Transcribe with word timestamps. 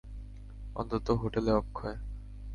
অন্তত 0.75 1.07
হোটেলে– 1.11 1.51
অক্ষয়। 1.51 1.97